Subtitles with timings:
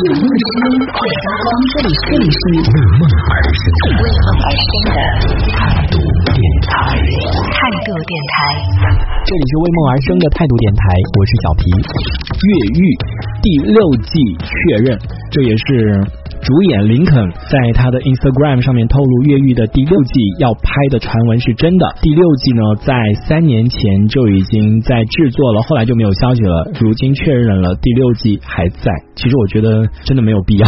[0.00, 1.46] 有梦之音，会发光。
[1.68, 2.56] 这里是为
[2.96, 4.96] 梦而生为梦而生的
[5.52, 5.60] 态
[5.92, 6.00] 度
[6.32, 6.72] 电台。
[7.52, 8.32] 态度电台。
[9.26, 10.82] 这里是为梦而生的态度电台，
[11.18, 11.68] 我是小皮。
[12.40, 12.48] 越
[12.80, 12.82] 狱
[13.42, 14.48] 第六季确
[14.84, 14.98] 认，
[15.30, 16.19] 这也是。
[16.42, 21.84] 主演林肯在他的 Instagram 上面透露，越狱的第六季要拍的传闻是真的。
[22.00, 22.96] 第六季呢，在
[23.28, 26.72] 三年前就已经在制作了，后来就没有消息了。
[26.80, 28.90] 如今确认了，第六季还在。
[29.16, 30.66] 其实我觉得真的没有必要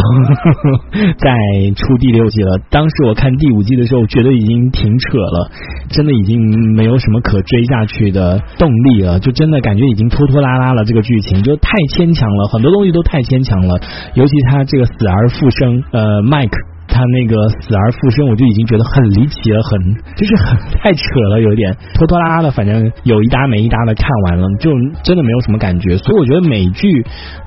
[1.16, 1.32] 再
[1.74, 2.60] 出第六季了。
[2.68, 5.50] 当时我看第五季的时候，觉得已经挺扯了，
[5.88, 6.38] 真的已经
[6.76, 10.84] 没有什么可追下去的动力了，就真的感觉已经拖拖拉拉了。
[10.84, 13.80] 这个剧情就太牵强了，很多东西都太牵强了，
[14.14, 15.61] 尤其他这个死而复生。
[15.62, 16.71] 生呃麦克。
[16.92, 24.70] 他那个死而复生，我就已经觉得很离奇了，很就是很太扯了，有点拖拖拉拉的，反正有一搭没一搭的看完了，就
[25.02, 25.96] 真的没有什么感觉。
[25.96, 26.86] 所以我觉得美剧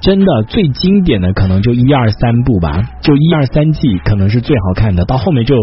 [0.02, 5.56] 真的最经典的可能就一二三部吧，就一二三季可能是最好看的，到后面就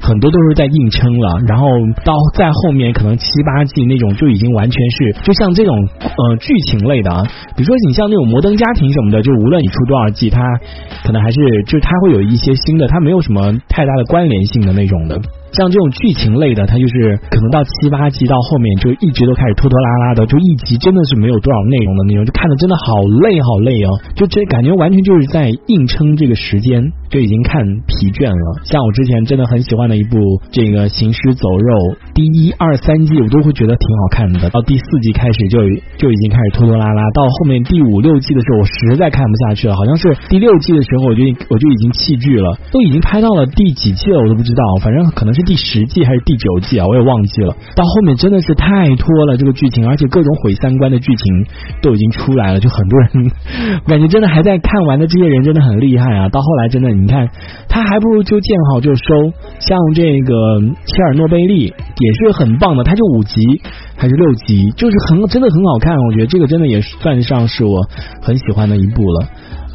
[0.00, 1.66] 很多都是在硬撑了，然后
[2.06, 7.22] 到再后面可能七八季那种就已经完全是就像这种呃剧情类的啊，
[7.54, 10.40] 比如说你像那种摩登家庭什么的，就无论你出多少季，它
[11.04, 13.25] 可能还是就它会有一些新的，它没有。
[13.26, 15.20] 什么太大的关联性的那种的。
[15.52, 28.60] 像这种剧情类的，它就是可能到七八集到后面就一直都开始拖拖拉拉的，就一集真的是没有多少内容的那种，就看的真的好累好累哦，就这感觉完全就是在硬撑这个时间，就已经看疲倦了。
[28.64, 30.18] 像我之前真的很喜欢的一部
[30.50, 31.72] 这个《行尸走肉》，
[32.14, 35.60] 第一二三季我都会觉得挺好看的，到第四季开始就
[35.96, 45.46] 就已经开始拖拖拉拉，到后面第五六季的时候我实在看不下去了，好像是第六季的时候我就我就已经弃剧了，都已经拍到了第几季了我都不知道，反正可能是。
[45.46, 46.84] 第十季还是第九季啊？
[46.88, 47.54] 我也忘记了。
[47.76, 51.46] 到后面真的是太拖了这个剧情，而且各种毁三观的剧情
[51.80, 53.30] 都已经出来了，就很多人
[53.86, 56.28] 感觉真的还在看完的这些人真的很厉害啊！
[56.30, 57.28] 到后来真的，你看
[57.68, 59.04] 他还不如就见好就收。
[59.60, 60.34] 像这个
[60.84, 63.40] 切尔诺贝利也是很棒的，他就五集
[63.96, 65.94] 还是六集，就是很真的很好看。
[65.96, 67.86] 我觉得这个真的也算上是我
[68.20, 69.28] 很喜欢的一部了。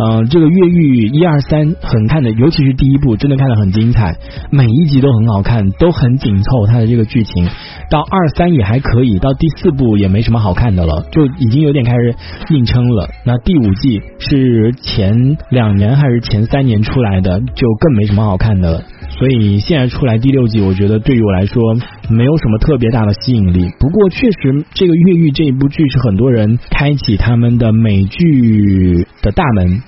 [0.03, 4.15] 嗯，这个越狱一二三很看的，尤其是第一部，真的看得很精彩，
[4.49, 6.67] 每一集都很好看，看都很紧凑。
[6.67, 7.49] 它的这个剧情
[7.89, 12.15] 到二三也还可以，到第四部也没什么好看的了，就已经有点开始
[12.49, 13.09] 硬撑了。
[13.25, 18.83] 那第五季是前两年还是前三年出来的，就更没什么好看的了。
[19.09, 21.61] 所以现在出来第六季，我觉得对于我来说
[22.09, 23.67] 没有什么特别大的吸引力。
[23.77, 29.81] 不过确实，这个越狱这一部剧是很多人开启他们的美剧的大门。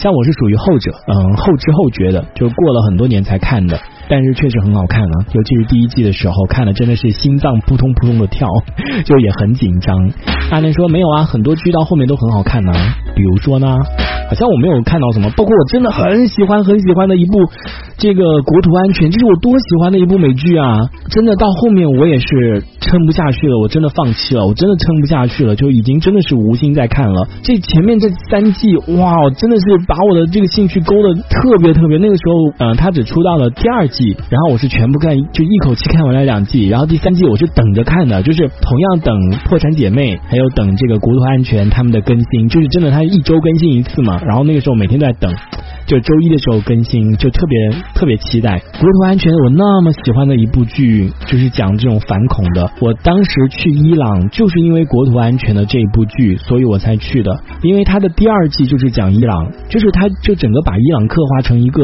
[0.00, 3.78] 像我是属于后者，嗯，后知后觉的，就过了很多年才看的。
[4.08, 8.48] 但是确实很好看啊，尤其是第一季的时候看的真的是心脏扑通扑通的跳，
[9.04, 10.10] 就也很紧张。
[10.50, 12.72] 阿莲说没有啊，很多剧到后面都很好看呢。
[13.20, 13.66] 比如说呢，
[14.30, 17.36] 好像我没有看到什么，包括我真的很喜欢很喜欢的一部。
[18.00, 20.88] 这个国土安全，这是我多喜欢的一部美剧啊！
[21.10, 27.28] 真的到后面我也是撑不下去了，我真的放弃了，我真的撑不下去了，就已经真的是无心再看了。
[27.42, 31.98] 这前面这三季，哇，真的是把我的这个兴趣勾的特别特别。
[31.98, 39.14] 那个时候，嗯，他只出到了第二季，然后我是全部看，就一口气看完了两季，然后第三季我是等着看的，就是同样等
[39.46, 44.20] 《破产姐妹》，还有等这个国土安全他们的更新，就是真的，他一周更新一次嘛。
[44.24, 45.34] 然后那个时候每天都在等。
[45.86, 47.58] 就周一的时候更新，就特别
[47.94, 48.60] 特别期待。
[48.60, 52.70] 国土安全，我那么喜欢的一部剧，就是讲这种反恐的。
[52.80, 57.36] 我当时去伊朗，就是因为国土安全的这一部剧，所以我才去的。
[57.62, 61.82] 因为它的第二季就是讲伊朗，就是它就整个把伊朗刻画成一个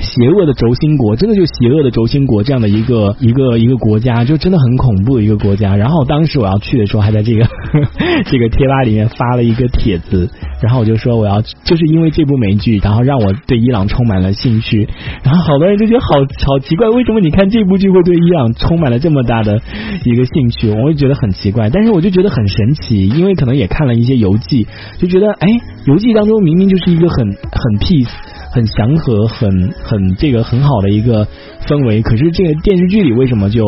[0.00, 5.74] 邪恶的轴心国，真的就邪恶的轴心国这样的一个一个一个国家，就真的很恐怖的一个国家。
[5.74, 7.48] 然后当时我要去的时候，还在这个
[8.28, 10.28] 这个贴吧里面发了一个帖子，
[10.60, 13.32] 然后我就说我要就是因为这部美剧，然后让我。
[13.46, 14.86] 对伊朗充满了兴趣，
[15.22, 16.08] 然后好多人就觉得好
[16.44, 19.60] 好奇怪，为什么你看这部剧会对伊朗充满了这么大的
[20.04, 20.70] 一个兴趣？
[20.70, 24.66] 我会觉得很奇怪，但是我就觉得很神奇，因为可能也看了一些游记，
[24.98, 25.48] 就觉得哎，
[25.86, 28.10] 游记当中明明就是一个很很 peace、
[28.52, 31.26] 很祥和、很很这个很好的一个
[31.66, 33.64] 氛围，可是这个电视剧里为什么就？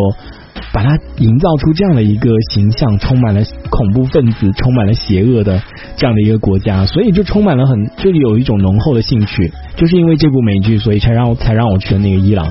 [0.72, 5.62] 把它营造出这样的一个形象，充满了恐怖分子，充满了邪恶的
[5.96, 12.46] 这样的一个国家，所以就充满了很，就有一种浓厚的兴趣，就是因为这部美剧，所以才让才让我去了那个伊朗。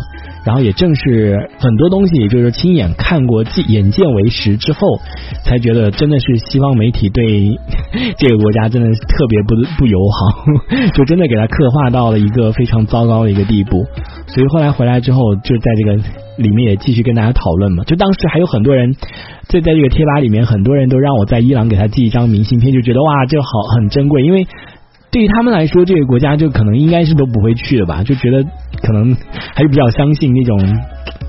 [0.45, 4.79] 然后也正是很多东西，就是亲眼看过、眼见为实之后，
[5.43, 7.57] 才觉得真的是西方媒体对
[8.17, 10.45] 这个国家真的是特别不不友好，
[10.95, 13.85] 就真的给他刻画到了一个非常糟糕的一个地步。
[14.27, 15.95] 所以后来回来之后，就在这个
[16.37, 17.83] 里面也继续跟大家讨论嘛。
[17.83, 18.93] 就当时还有很多人
[19.47, 24.47] 在在这个贴吧里面，很多人都让我在伊朗给他寄一张明信片，就觉得哇，这好很珍贵，因为。
[25.11, 28.43] 对于他们来说，这个国家就可能应该是都不会去的吧，就觉得
[28.81, 29.15] 可能
[29.55, 30.59] 还是比较相信那种，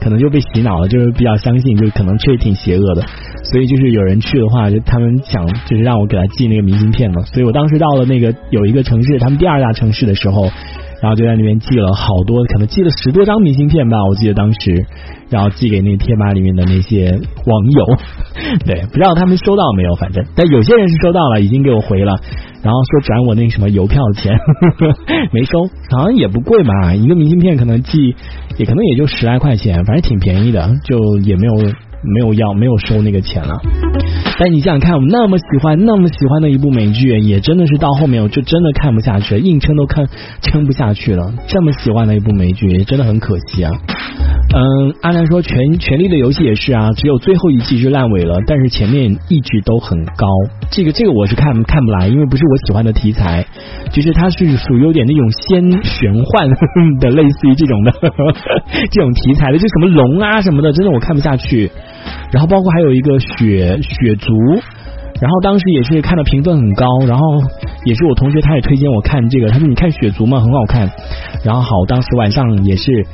[0.01, 3.03] 可能就被洗脑了，就是比较相信，就可能确实挺邪恶的。
[3.43, 7.23] 所以就是有人去的话，就他们想就是让我给他寄那个明信片嘛。
[7.23, 10.51] 所以我当时到了那个有一个城市，他们第二大城市的时候，
[11.01, 14.87] 然后就在那边寄了好多，可能寄了十多张明信片吧，我记得当时，
[15.31, 17.87] 然后寄给那贴吧里面的那些网友。
[18.67, 22.17] 对，不知道他们收到没有，反正但有些人是收到了，已经给我回了。
[22.63, 24.39] 然后说转我那什么邮票的钱，
[25.33, 28.15] 没收，好像也不贵嘛，一个明信片可能寄，
[28.59, 33.57] 也可能也就十来块钱，反正挺便宜的，就也没有没有要没有收那个钱了。
[34.41, 40.09] 但你想想看，我们那么喜欢那么喜欢的一部美剧，也真的是到后面我就真的看不下去了，硬撑都看
[40.41, 41.35] 撑不下去了。
[41.47, 43.71] 这么喜欢的一部美剧，真的很可惜啊。
[44.53, 50.27] 嗯，阿南说《权权力的游戏》也是啊，只有最后一季是烂尾了，但是前面一直都很高。
[50.71, 53.45] 这个这个我是看看不来，因为不是我喜欢的题材，
[53.93, 56.49] 就是它是属于有点那种仙玄幻
[56.99, 57.93] 的，类似于这种的
[58.91, 61.71] 这种题材的，就什么龙啊什么的，真的我看不下去。
[62.33, 64.30] 然后包括还有一个雪雪族。
[65.21, 67.25] 然后当时也是看的评分很高，然后
[67.85, 70.91] 也是我同学他也推荐我看这个，他说你看血族嘛很好看。
[71.45, 73.07] 然后好，当时晚上也是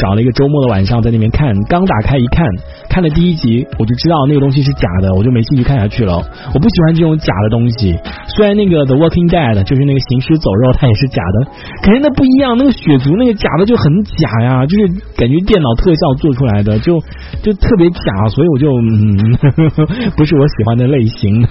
[0.00, 2.46] 找了一个周末的晚上在那边看，刚打开一看，
[2.88, 6.16] 看了第一集我就知道那个东西是假的，我就没兴趣看下去了。
[6.54, 7.94] 我不喜欢这种假的东西，
[8.34, 11.50] 虽然那个 The Walking Dead 就是那个行尸走肉它也是假的，
[11.84, 16.98] 可是那不一样，那个血族那个假的就很假呀，就是感觉电脑特效做出来的，就
[17.42, 19.20] 就特别假，所以我就嗯
[20.16, 21.46] 不是我喜欢的类型。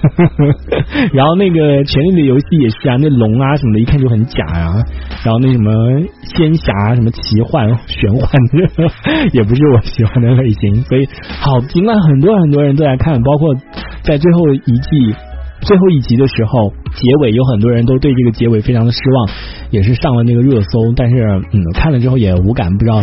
[1.14, 4.72] 然后那个权力的游戏也是啊，那龙啊什么的，一看就很假呀。
[5.24, 5.70] 然后那什么
[6.34, 8.39] 仙侠什么奇幻玄幻，
[9.32, 10.82] 也不是我喜欢的类型。
[10.84, 11.08] 所以
[11.40, 13.54] 好，尽管很多很多人都在看，包括
[14.02, 15.14] 在最后一季
[15.60, 19.28] 最后一集的时候，结尾有很多人都对这个结尾非常的失望，
[19.70, 20.92] 也是上了那个热搜。
[20.96, 21.16] 但是
[21.52, 23.02] 嗯，看了之后也无感，不知道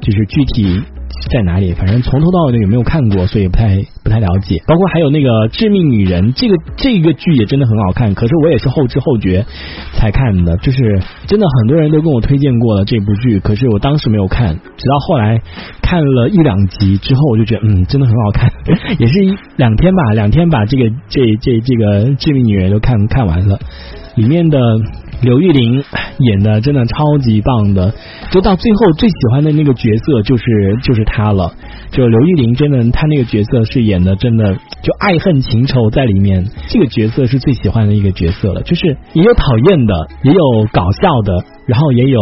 [0.00, 0.82] 就是具体。
[1.30, 1.72] 在哪里？
[1.74, 4.62] 反正从头到尾的有没有看过，所以不太不太了解。
[4.66, 8.14] 包括还有那个《致命女人》，这个这个剧也真的很好看。
[8.14, 9.44] 可是我也是后知后觉
[9.94, 15.40] 才看的，就是真的很多人都跟我推荐过了这部剧，可是我当时没有看，直到后来
[15.82, 18.50] 看了一两集之后，我就觉得嗯，真的很好看。
[18.98, 23.58] 也是一两天吧，两天把这个这这这个《致命女人》都看看完了，
[24.16, 24.58] 里面的。
[25.22, 25.84] 刘玉玲
[26.22, 27.92] 演的真的超级棒的，
[28.30, 30.44] 就到最后最喜欢的那个角色就是
[30.82, 31.52] 就是她了。
[31.90, 38.62] 就刘玉玲真的，她那个角色是演的真的就爱恨情仇在里面，这个角色是最喜欢的一个角色了。
[38.62, 40.40] 就是也有讨厌的，也有
[40.72, 42.20] 搞笑的，然后也有。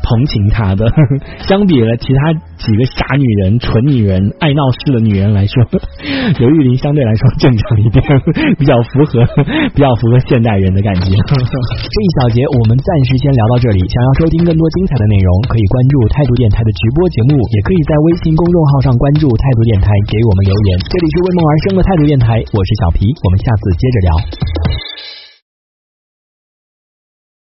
[0.00, 0.86] 同情她的，
[1.44, 5.52] 相比了其他几个傻女人、蠢女人、爱闹事的女人来说，
[6.38, 8.02] 刘玉玲相对来说正常一点，
[8.56, 9.20] 比较符合，
[9.74, 11.10] 比较符合现代人的感觉。
[11.10, 13.84] 这一小节我们暂时先先聊到这里。
[13.92, 20.68] 想要收听更多精彩的内容，可以关注态度电台的直播节目，也可以在微信公众号上关注态度电台，给我们留言。
[20.88, 24.10] 这里是为梦而生的态度电台，我是小皮，我们下次接着聊。